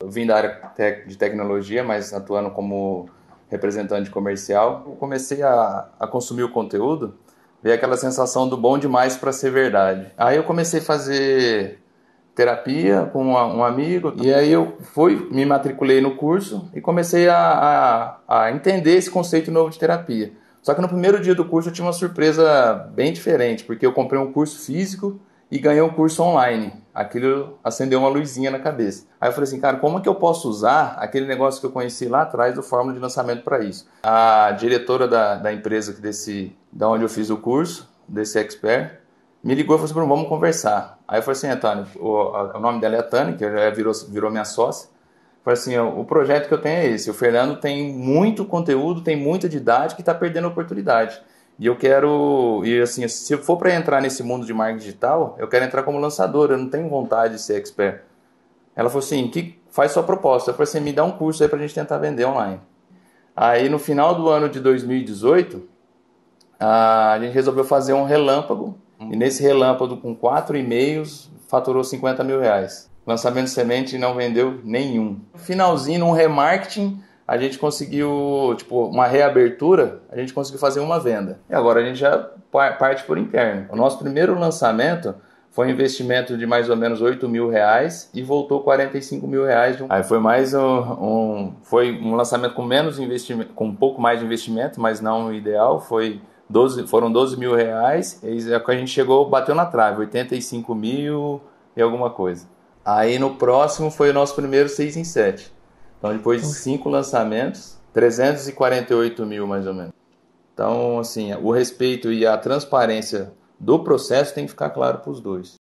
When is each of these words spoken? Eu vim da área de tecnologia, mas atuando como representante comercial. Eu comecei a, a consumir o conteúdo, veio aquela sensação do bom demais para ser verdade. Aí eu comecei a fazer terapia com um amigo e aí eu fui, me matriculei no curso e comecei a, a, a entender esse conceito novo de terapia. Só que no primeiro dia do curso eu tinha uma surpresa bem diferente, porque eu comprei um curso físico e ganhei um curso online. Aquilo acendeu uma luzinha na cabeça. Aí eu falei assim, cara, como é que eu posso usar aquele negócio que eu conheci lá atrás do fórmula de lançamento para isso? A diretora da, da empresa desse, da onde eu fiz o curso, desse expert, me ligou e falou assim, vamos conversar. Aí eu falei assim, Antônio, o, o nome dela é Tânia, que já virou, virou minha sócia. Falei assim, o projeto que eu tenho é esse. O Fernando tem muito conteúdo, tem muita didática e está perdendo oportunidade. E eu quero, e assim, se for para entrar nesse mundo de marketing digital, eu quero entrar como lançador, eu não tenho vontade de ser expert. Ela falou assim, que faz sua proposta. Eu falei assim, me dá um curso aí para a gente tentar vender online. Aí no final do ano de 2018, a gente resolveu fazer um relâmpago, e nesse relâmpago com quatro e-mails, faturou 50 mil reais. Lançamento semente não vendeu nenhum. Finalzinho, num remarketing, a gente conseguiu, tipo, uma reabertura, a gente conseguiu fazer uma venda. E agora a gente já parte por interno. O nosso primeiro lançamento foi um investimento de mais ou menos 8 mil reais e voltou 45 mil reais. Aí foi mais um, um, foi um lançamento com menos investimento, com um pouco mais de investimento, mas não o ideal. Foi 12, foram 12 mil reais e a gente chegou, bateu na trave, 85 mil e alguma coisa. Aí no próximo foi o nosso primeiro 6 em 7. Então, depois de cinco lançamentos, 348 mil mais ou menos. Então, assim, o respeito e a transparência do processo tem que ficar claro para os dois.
Eu 0.00 0.08
vim 0.08 0.26
da 0.26 0.36
área 0.36 0.60
de 1.08 1.18
tecnologia, 1.18 1.82
mas 1.82 2.14
atuando 2.14 2.52
como 2.52 3.10
representante 3.50 4.08
comercial. 4.08 4.84
Eu 4.86 4.92
comecei 4.92 5.42
a, 5.42 5.88
a 5.98 6.06
consumir 6.06 6.44
o 6.44 6.52
conteúdo, 6.52 7.16
veio 7.60 7.74
aquela 7.74 7.96
sensação 7.96 8.48
do 8.48 8.56
bom 8.56 8.78
demais 8.78 9.16
para 9.16 9.32
ser 9.32 9.50
verdade. 9.50 10.12
Aí 10.16 10.36
eu 10.36 10.44
comecei 10.44 10.78
a 10.78 10.84
fazer 10.84 11.80
terapia 12.32 13.10
com 13.12 13.24
um 13.24 13.64
amigo 13.64 14.12
e 14.22 14.32
aí 14.32 14.52
eu 14.52 14.76
fui, 14.94 15.28
me 15.32 15.44
matriculei 15.44 16.00
no 16.00 16.14
curso 16.14 16.70
e 16.72 16.80
comecei 16.80 17.28
a, 17.28 18.20
a, 18.28 18.44
a 18.44 18.52
entender 18.52 18.94
esse 18.94 19.10
conceito 19.10 19.50
novo 19.50 19.68
de 19.68 19.80
terapia. 19.80 20.32
Só 20.62 20.74
que 20.74 20.80
no 20.80 20.86
primeiro 20.86 21.20
dia 21.20 21.34
do 21.34 21.44
curso 21.44 21.70
eu 21.70 21.72
tinha 21.72 21.84
uma 21.84 21.92
surpresa 21.92 22.88
bem 22.94 23.12
diferente, 23.12 23.64
porque 23.64 23.84
eu 23.84 23.92
comprei 23.92 24.20
um 24.20 24.32
curso 24.32 24.64
físico 24.64 25.18
e 25.50 25.58
ganhei 25.58 25.82
um 25.82 25.88
curso 25.88 26.22
online. 26.22 26.72
Aquilo 26.94 27.58
acendeu 27.62 28.00
uma 28.00 28.08
luzinha 28.08 28.50
na 28.50 28.58
cabeça. 28.58 29.06
Aí 29.20 29.28
eu 29.28 29.32
falei 29.32 29.48
assim, 29.48 29.60
cara, 29.60 29.76
como 29.76 29.98
é 29.98 30.00
que 30.00 30.08
eu 30.08 30.14
posso 30.14 30.48
usar 30.48 30.96
aquele 30.98 31.26
negócio 31.26 31.60
que 31.60 31.66
eu 31.66 31.70
conheci 31.70 32.06
lá 32.06 32.22
atrás 32.22 32.54
do 32.54 32.62
fórmula 32.62 32.92
de 32.92 33.00
lançamento 33.00 33.44
para 33.44 33.60
isso? 33.60 33.88
A 34.02 34.50
diretora 34.52 35.06
da, 35.06 35.36
da 35.36 35.52
empresa 35.52 35.92
desse, 35.92 36.56
da 36.72 36.88
onde 36.88 37.04
eu 37.04 37.08
fiz 37.08 37.30
o 37.30 37.36
curso, 37.36 37.88
desse 38.06 38.38
expert, 38.38 38.98
me 39.42 39.54
ligou 39.54 39.76
e 39.76 39.78
falou 39.78 40.02
assim, 40.02 40.08
vamos 40.08 40.28
conversar. 40.28 40.98
Aí 41.06 41.18
eu 41.18 41.22
falei 41.22 41.38
assim, 41.38 41.48
Antônio, 41.48 41.86
o, 41.96 42.56
o 42.56 42.60
nome 42.60 42.80
dela 42.80 42.96
é 42.96 43.02
Tânia, 43.02 43.34
que 43.34 43.44
já 43.44 43.70
virou, 43.70 43.92
virou 44.08 44.30
minha 44.30 44.44
sócia. 44.44 44.90
Falei 45.44 45.58
assim, 45.58 45.78
o 45.78 46.04
projeto 46.04 46.48
que 46.48 46.54
eu 46.54 46.60
tenho 46.60 46.76
é 46.76 46.86
esse. 46.88 47.08
O 47.08 47.14
Fernando 47.14 47.58
tem 47.58 47.92
muito 47.92 48.44
conteúdo, 48.44 49.02
tem 49.02 49.16
muita 49.16 49.48
didática 49.48 50.00
e 50.00 50.02
está 50.02 50.12
perdendo 50.12 50.48
oportunidade. 50.48 51.22
E 51.58 51.66
eu 51.66 51.76
quero, 51.76 52.62
e 52.64 52.80
assim, 52.80 53.06
se 53.08 53.36
for 53.38 53.56
para 53.56 53.74
entrar 53.74 54.00
nesse 54.00 54.22
mundo 54.22 54.46
de 54.46 54.54
marketing 54.54 54.78
digital, 54.78 55.34
eu 55.38 55.48
quero 55.48 55.64
entrar 55.64 55.82
como 55.82 55.98
lançador, 55.98 56.50
eu 56.50 56.58
não 56.58 56.68
tenho 56.68 56.88
vontade 56.88 57.34
de 57.34 57.42
ser 57.42 57.56
expert. 57.56 58.02
Ela 58.76 58.88
falou 58.88 59.04
assim, 59.04 59.26
que 59.28 59.58
faz 59.70 59.90
sua 59.90 60.04
proposta. 60.04 60.50
Eu 60.50 60.54
falei 60.54 60.68
assim, 60.68 60.80
me 60.80 60.92
dá 60.92 61.02
um 61.02 61.10
curso 61.10 61.42
aí 61.42 61.48
para 61.48 61.58
a 61.58 61.62
gente 61.62 61.74
tentar 61.74 61.98
vender 61.98 62.24
online. 62.24 62.60
Aí 63.34 63.68
no 63.68 63.78
final 63.78 64.14
do 64.14 64.28
ano 64.28 64.48
de 64.48 64.60
2018, 64.60 65.68
a 66.60 67.18
gente 67.20 67.32
resolveu 67.32 67.64
fazer 67.64 67.92
um 67.92 68.04
relâmpago, 68.04 68.78
e 69.00 69.16
nesse 69.16 69.42
relâmpago 69.42 69.96
com 69.96 70.14
quatro 70.14 70.56
e-mails, 70.56 71.30
faturou 71.48 71.82
50 71.82 72.22
mil 72.22 72.40
reais. 72.40 72.88
Lançamento 73.06 73.48
semente 73.48 73.96
não 73.96 74.14
vendeu 74.14 74.60
nenhum. 74.62 75.20
Finalzinho, 75.34 76.00
num 76.00 76.12
remarketing, 76.12 77.02
a 77.28 77.36
gente 77.36 77.58
conseguiu, 77.58 78.54
tipo, 78.56 78.86
uma 78.86 79.06
reabertura, 79.06 80.00
a 80.10 80.16
gente 80.16 80.32
conseguiu 80.32 80.58
fazer 80.58 80.80
uma 80.80 80.98
venda. 80.98 81.38
E 81.50 81.54
agora 81.54 81.80
a 81.80 81.84
gente 81.84 81.98
já 81.98 82.26
parte 82.50 83.04
por 83.04 83.18
interno. 83.18 83.66
O 83.70 83.76
nosso 83.76 83.98
primeiro 83.98 84.38
lançamento 84.38 85.14
foi 85.50 85.66
um 85.66 85.70
investimento 85.70 86.38
de 86.38 86.46
mais 86.46 86.70
ou 86.70 86.76
menos 86.76 87.02
8 87.02 87.28
mil 87.28 87.50
reais 87.50 88.08
e 88.14 88.22
voltou 88.22 88.62
45 88.62 89.26
mil 89.26 89.44
reais. 89.44 89.76
Aí 89.90 90.02
foi 90.02 90.18
mais 90.18 90.54
um, 90.54 90.78
um, 90.80 91.54
foi 91.64 92.00
um 92.00 92.14
lançamento 92.14 92.54
com 92.54 92.64
menos 92.64 92.98
investimento, 92.98 93.52
com 93.52 93.66
um 93.66 93.76
pouco 93.76 94.00
mais 94.00 94.20
de 94.20 94.24
investimento, 94.24 94.80
mas 94.80 95.02
não 95.02 95.26
o 95.26 95.34
ideal. 95.34 95.80
Foi 95.80 96.22
12, 96.48 96.86
foram 96.86 97.12
12 97.12 97.38
mil 97.38 97.54
reais 97.54 98.22
e 98.22 98.54
a 98.54 98.72
gente 98.74 98.90
chegou, 98.90 99.28
bateu 99.28 99.54
na 99.54 99.66
trave, 99.66 100.00
85 100.00 100.74
mil 100.74 101.42
e 101.76 101.82
alguma 101.82 102.08
coisa. 102.08 102.46
Aí 102.82 103.18
no 103.18 103.34
próximo 103.34 103.90
foi 103.90 104.08
o 104.08 104.14
nosso 104.14 104.34
primeiro 104.34 104.70
6 104.70 104.96
em 104.96 105.04
7. 105.04 105.57
Então, 105.98 106.12
depois 106.16 106.42
de 106.42 106.48
cinco 106.48 106.88
lançamentos, 106.88 107.76
348 107.92 109.26
mil 109.26 109.46
mais 109.46 109.66
ou 109.66 109.74
menos. 109.74 109.92
Então, 110.54 110.98
assim, 110.98 111.34
o 111.34 111.50
respeito 111.50 112.12
e 112.12 112.26
a 112.26 112.36
transparência 112.38 113.32
do 113.58 113.82
processo 113.82 114.34
tem 114.34 114.44
que 114.44 114.50
ficar 114.50 114.70
claro 114.70 114.98
para 114.98 115.10
os 115.10 115.20
dois. 115.20 115.57